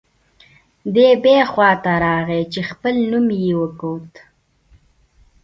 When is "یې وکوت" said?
3.43-4.13